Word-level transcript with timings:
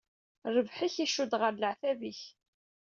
Rrbeḥ-ik 0.55 0.95
icudd 1.05 1.33
ɣer 1.41 1.51
leɛtab-ik. 1.55 2.21